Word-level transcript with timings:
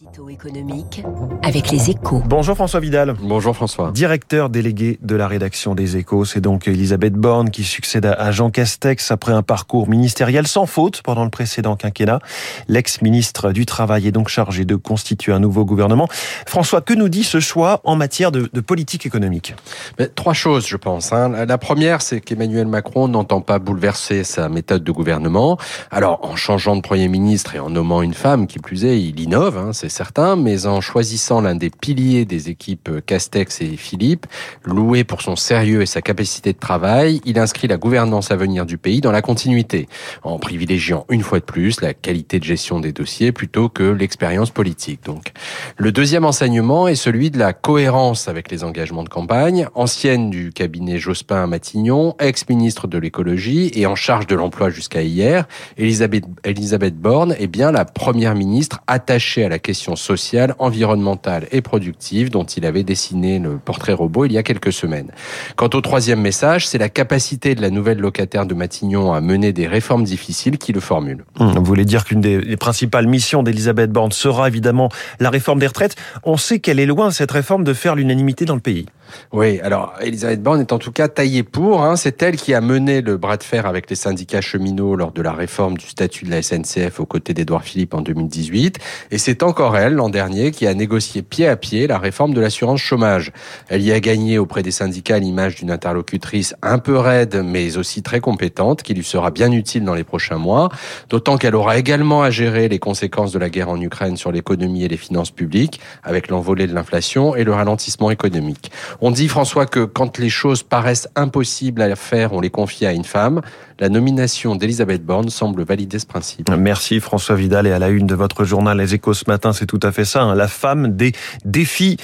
L'édito 0.00 0.28
économique 0.28 1.04
avec 1.44 1.70
les 1.70 1.90
échos. 1.90 2.20
Bonjour 2.26 2.56
François 2.56 2.80
Vidal. 2.80 3.14
Bonjour 3.22 3.54
François. 3.54 3.92
Directeur 3.92 4.48
délégué 4.50 4.98
de 5.02 5.14
la 5.14 5.28
rédaction 5.28 5.76
des 5.76 5.96
échos. 5.96 6.24
C'est 6.24 6.40
donc 6.40 6.66
Elisabeth 6.66 7.12
Borne 7.12 7.50
qui 7.50 7.62
succède 7.62 8.06
à 8.06 8.32
Jean 8.32 8.50
Castex 8.50 9.12
après 9.12 9.30
un 9.32 9.42
parcours 9.42 9.88
ministériel 9.88 10.48
sans 10.48 10.66
faute 10.66 11.02
pendant 11.02 11.22
le 11.22 11.30
précédent 11.30 11.76
quinquennat. 11.76 12.18
L'ex-ministre 12.66 13.52
du 13.52 13.66
Travail 13.66 14.08
est 14.08 14.12
donc 14.12 14.28
chargé 14.30 14.64
de 14.64 14.74
constituer 14.74 15.32
un 15.32 15.38
nouveau 15.38 15.64
gouvernement. 15.64 16.08
François, 16.44 16.80
que 16.80 16.94
nous 16.94 17.08
dit 17.08 17.22
ce 17.22 17.38
choix 17.38 17.80
en 17.84 17.94
matière 17.94 18.32
de, 18.32 18.48
de 18.52 18.60
politique 18.60 19.06
économique? 19.06 19.54
Mais 20.00 20.08
Trois 20.08 20.34
choses, 20.34 20.66
je 20.66 20.76
pense. 20.76 21.12
hein. 21.12 21.44
La 21.46 21.58
première, 21.58 22.02
c'est 22.02 22.20
qu'Emmanuel 22.20 22.66
Macron 22.66 23.06
n'entend 23.06 23.42
pas 23.42 23.60
bouleverser 23.60 24.24
sa 24.24 24.48
méthode 24.48 24.82
de 24.82 24.90
gouvernement. 24.92 25.56
Alors, 25.92 26.18
en 26.24 26.34
changeant 26.34 26.74
de 26.74 26.80
Premier 26.80 27.06
ministre 27.08 27.54
et 27.54 27.60
en 27.60 27.70
nommant 27.70 28.02
une 28.02 28.14
femme, 28.14 28.48
qui 28.48 28.58
plus 28.58 28.84
est, 28.86 29.00
il 29.00 29.20
innove, 29.20 29.56
hein, 29.58 29.72
c'est 29.84 29.90
certain, 29.90 30.34
mais 30.34 30.64
en 30.64 30.80
choisissant 30.80 31.42
l'un 31.42 31.54
des 31.54 31.68
piliers 31.68 32.24
des 32.24 32.48
équipes 32.48 33.04
Castex 33.04 33.60
et 33.60 33.76
Philippe, 33.76 34.24
loué 34.64 35.04
pour 35.04 35.20
son 35.20 35.36
sérieux 35.36 35.82
et 35.82 35.86
sa 35.86 36.00
capacité 36.00 36.54
de 36.54 36.58
travail, 36.58 37.20
il 37.26 37.38
inscrit 37.38 37.68
la 37.68 37.76
gouvernance 37.76 38.30
à 38.30 38.36
venir 38.36 38.64
du 38.64 38.78
pays 38.78 39.02
dans 39.02 39.12
la 39.12 39.20
continuité, 39.20 39.86
en 40.22 40.38
privilégiant 40.38 41.04
une 41.10 41.20
fois 41.20 41.38
de 41.38 41.44
plus 41.44 41.82
la 41.82 41.92
qualité 41.92 42.38
de 42.38 42.44
gestion 42.44 42.80
des 42.80 42.92
dossiers 42.92 43.30
plutôt 43.30 43.68
que 43.68 43.82
l'expérience 43.82 44.48
politique. 44.48 45.04
Donc, 45.04 45.32
le 45.76 45.92
deuxième 45.92 46.24
enseignement 46.24 46.88
est 46.88 46.94
celui 46.94 47.30
de 47.30 47.38
la 47.38 47.52
cohérence 47.52 48.26
avec 48.26 48.50
les 48.50 48.64
engagements 48.64 49.04
de 49.04 49.10
campagne. 49.10 49.68
Ancienne 49.74 50.30
du 50.30 50.50
cabinet 50.50 50.96
Jospin 50.96 51.42
à 51.42 51.46
Matignon, 51.46 52.16
ex-ministre 52.20 52.86
de 52.86 52.96
l'écologie 52.96 53.70
et 53.74 53.84
en 53.84 53.96
charge 53.96 54.26
de 54.26 54.34
l'emploi 54.34 54.70
jusqu'à 54.70 55.02
hier, 55.02 55.46
Elisabeth, 55.76 56.24
Elisabeth 56.42 56.96
Borne 56.96 57.34
est 57.38 57.48
bien 57.48 57.70
la 57.70 57.84
première 57.84 58.34
ministre 58.34 58.80
attachée 58.86 59.44
à 59.44 59.50
la 59.50 59.58
question 59.58 59.73
sociale, 59.74 60.54
environnementale 60.58 61.46
et 61.52 61.60
productive 61.60 62.30
dont 62.30 62.44
il 62.44 62.64
avait 62.66 62.84
dessiné 62.84 63.38
le 63.38 63.58
portrait 63.58 63.92
robot 63.92 64.24
il 64.24 64.32
y 64.32 64.38
a 64.38 64.42
quelques 64.42 64.72
semaines. 64.72 65.10
Quant 65.56 65.70
au 65.74 65.80
troisième 65.80 66.20
message, 66.20 66.66
c'est 66.66 66.78
la 66.78 66.88
capacité 66.88 67.54
de 67.54 67.62
la 67.62 67.70
nouvelle 67.70 67.98
locataire 67.98 68.46
de 68.46 68.54
Matignon 68.54 69.12
à 69.12 69.20
mener 69.20 69.52
des 69.52 69.66
réformes 69.66 70.04
difficiles 70.04 70.58
qui 70.58 70.72
le 70.72 70.80
formule. 70.80 71.24
Hum, 71.38 71.52
Vous 71.52 71.64
voulez 71.64 71.84
dire 71.84 72.04
qu'une 72.04 72.20
des 72.20 72.56
principales 72.56 73.06
missions 73.06 73.42
d'Elisabeth 73.42 73.90
Borne 73.90 74.12
sera 74.12 74.48
évidemment 74.48 74.88
la 75.20 75.30
réforme 75.30 75.58
des 75.58 75.66
retraites. 75.66 75.96
On 76.22 76.36
sait 76.36 76.58
qu'elle 76.58 76.80
est 76.80 76.86
loin, 76.86 77.10
cette 77.10 77.30
réforme, 77.30 77.64
de 77.64 77.72
faire 77.72 77.94
l'unanimité 77.94 78.44
dans 78.44 78.54
le 78.54 78.60
pays. 78.60 78.86
Oui, 79.32 79.60
alors 79.60 79.94
Elisabeth 80.00 80.42
Borne 80.42 80.60
est 80.60 80.72
en 80.72 80.78
tout 80.78 80.92
cas 80.92 81.08
taillée 81.08 81.42
pour. 81.42 81.82
Hein. 81.82 81.96
C'est 81.96 82.22
elle 82.22 82.36
qui 82.36 82.54
a 82.54 82.60
mené 82.60 83.00
le 83.00 83.16
bras 83.16 83.36
de 83.36 83.42
fer 83.42 83.66
avec 83.66 83.90
les 83.90 83.96
syndicats 83.96 84.40
cheminots 84.40 84.96
lors 84.96 85.12
de 85.12 85.22
la 85.22 85.32
réforme 85.32 85.76
du 85.76 85.86
statut 85.86 86.24
de 86.24 86.30
la 86.30 86.42
SNCF 86.42 87.00
aux 87.00 87.06
côtés 87.06 87.34
d'Édouard 87.34 87.62
Philippe 87.62 87.94
en 87.94 88.00
2018. 88.00 88.78
Et 89.10 89.18
c'est 89.18 89.42
encore 89.42 89.63
l'an 89.72 90.08
dernier, 90.08 90.50
qui 90.50 90.66
a 90.66 90.74
négocié 90.74 91.22
pied 91.22 91.48
à 91.48 91.56
pied 91.56 91.86
la 91.86 91.98
réforme 91.98 92.34
de 92.34 92.40
l'assurance 92.40 92.80
chômage. 92.80 93.32
Elle 93.68 93.82
y 93.82 93.92
a 93.92 94.00
gagné 94.00 94.38
auprès 94.38 94.62
des 94.62 94.70
syndicats 94.70 95.18
l'image 95.18 95.56
d'une 95.56 95.70
interlocutrice 95.70 96.54
un 96.62 96.78
peu 96.78 96.98
raide, 96.98 97.42
mais 97.44 97.76
aussi 97.76 98.02
très 98.02 98.20
compétente, 98.20 98.82
qui 98.82 98.94
lui 98.94 99.04
sera 99.04 99.30
bien 99.30 99.50
utile 99.52 99.84
dans 99.84 99.94
les 99.94 100.04
prochains 100.04 100.38
mois. 100.38 100.68
D'autant 101.08 101.36
qu'elle 101.38 101.54
aura 101.54 101.78
également 101.78 102.22
à 102.22 102.30
gérer 102.30 102.68
les 102.68 102.78
conséquences 102.78 103.32
de 103.32 103.38
la 103.38 103.50
guerre 103.50 103.68
en 103.68 103.80
Ukraine 103.80 104.16
sur 104.16 104.32
l'économie 104.32 104.84
et 104.84 104.88
les 104.88 104.96
finances 104.96 105.30
publiques, 105.30 105.80
avec 106.02 106.28
l'envolée 106.28 106.66
de 106.66 106.74
l'inflation 106.74 107.34
et 107.34 107.44
le 107.44 107.52
ralentissement 107.52 108.10
économique. 108.10 108.70
On 109.00 109.10
dit, 109.10 109.28
François, 109.28 109.66
que 109.66 109.84
quand 109.84 110.18
les 110.18 110.28
choses 110.28 110.62
paraissent 110.62 111.08
impossibles 111.16 111.82
à 111.82 111.96
faire, 111.96 112.32
on 112.32 112.40
les 112.40 112.50
confie 112.50 112.86
à 112.86 112.92
une 112.92 113.04
femme. 113.04 113.40
La 113.80 113.88
nomination 113.88 114.54
d'Elisabeth 114.54 115.04
Borne 115.04 115.30
semble 115.30 115.64
valider 115.64 115.98
ce 115.98 116.06
principe. 116.06 116.48
Merci 116.56 117.00
François 117.00 117.34
Vidal 117.34 117.66
et 117.66 117.72
à 117.72 117.78
la 117.78 117.88
une 117.88 118.06
de 118.06 118.14
votre 118.14 118.44
journal 118.44 118.78
Les 118.78 118.94
Échos 118.94 119.14
ce 119.14 119.24
matin, 119.26 119.52
c'est 119.54 119.66
tout 119.66 119.80
à 119.82 119.92
fait 119.92 120.04
ça, 120.04 120.22
hein, 120.22 120.34
la 120.34 120.48
femme 120.48 120.96
des 120.96 121.12
défis. 121.44 121.96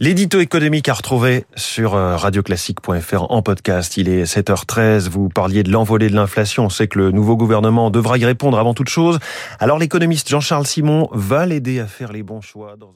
L'édito 0.00 0.40
économique 0.40 0.88
à 0.88 0.94
retrouver 0.94 1.44
sur 1.54 1.94
euh, 1.94 2.16
radioclassique.fr 2.16 3.30
en 3.30 3.42
podcast. 3.42 3.96
Il 3.96 4.08
est 4.08 4.24
7h13, 4.24 5.08
vous 5.08 5.28
parliez 5.28 5.62
de 5.62 5.70
l'envolée 5.70 6.08
de 6.08 6.14
l'inflation, 6.14 6.64
on 6.64 6.70
sait 6.70 6.88
que 6.88 6.98
le 6.98 7.10
nouveau 7.12 7.36
gouvernement 7.36 7.90
devra 7.90 8.18
y 8.18 8.24
répondre 8.24 8.58
avant 8.58 8.74
toute 8.74 8.88
chose. 8.88 9.18
Alors 9.60 9.78
l'économiste 9.78 10.28
Jean-Charles 10.28 10.66
Simon 10.66 11.08
va 11.12 11.46
l'aider 11.46 11.80
à 11.80 11.86
faire 11.86 12.12
les 12.12 12.22
bons 12.22 12.40
choix 12.40 12.76
dans 12.76 12.92